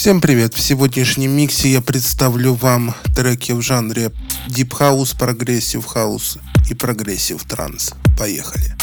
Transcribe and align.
Всем 0.00 0.22
привет! 0.22 0.54
В 0.54 0.60
сегодняшнем 0.62 1.32
миксе 1.32 1.70
я 1.70 1.82
представлю 1.82 2.54
вам 2.54 2.94
треки 3.14 3.52
в 3.52 3.60
жанре 3.60 4.10
Deep 4.48 4.70
House, 4.70 5.14
Progressive 5.14 5.84
House 5.94 6.40
и 6.70 6.72
Progressive 6.72 7.46
Trance. 7.46 7.94
Поехали! 8.16 8.74